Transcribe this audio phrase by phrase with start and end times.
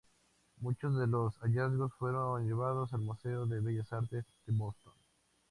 [0.61, 4.93] Muchos de los hallazgos fueron llevados al Museo de Bellas Artes de Boston.